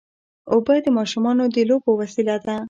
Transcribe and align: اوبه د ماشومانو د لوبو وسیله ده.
اوبه 0.51 0.75
د 0.85 0.87
ماشومانو 0.97 1.43
د 1.55 1.57
لوبو 1.69 1.91
وسیله 2.01 2.35
ده. 2.45 2.55